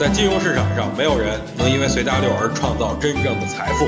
[0.00, 3.84] 在金融市场上，没有人能因为随大流而创造真正的财富。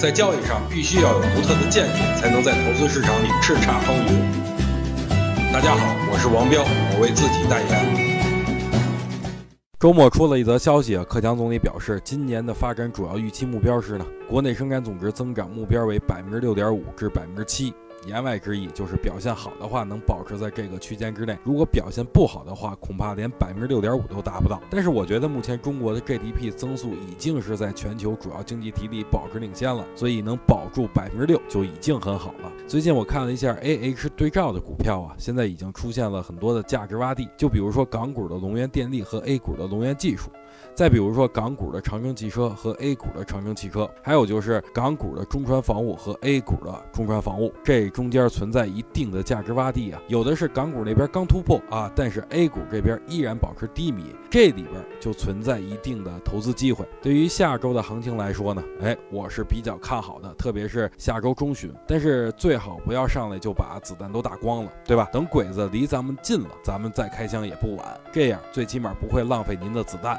[0.00, 5.52] 在交易上，必须要有独特的见解，才能在投资市场里叱咤风云。
[5.52, 9.44] 大家好，我是王彪，我为自己代言。
[9.78, 17.74] 周末出了一则消息，克强总理表示，今年的发展主要预期目标是呢，国内生产总值增长目标为百分之六点五至百分之七。
[18.06, 24.60] 言外之意就是表现好的话能保持在这个区间之内，如果表现不好的话，恐怕连百分之六点五都达不到。
[24.70, 32.50] 但是我觉得目前中国的 GDP 增速已经是在全球主要经济体里保持领先了，所以能保住百分之六就已经很好了。
[32.66, 40.30] 最近我看了一下 AH 对照的股票啊，现在已经出现了很多的价值洼地，就比如说港股的龙源电力和 A 股的龙源技术。
[40.74, 50.00] 再比如说港股的长城汽车和 A 股的长城汽车，还有就是港股的中船防务和 A 股的中船防务，这中间存在一定的价值洼地啊。
[50.08, 56.88] 有的是港股那边刚突破啊，但是 A 股这边依然保持低迷，这里边就存在一定的投资机会。
[57.02, 61.72] 对于下周的行情来说呢，哎，我是比较看好的，特别是下周中旬。
[61.86, 65.08] 但是最好不要上来就把子弹都打光了，对吧？
[65.12, 68.00] 等鬼子离咱们近了，咱们再开枪也不晚。
[68.12, 70.18] 这样最起码不会浪费您的子弹。